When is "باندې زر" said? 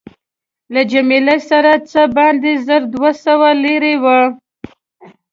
2.17-2.81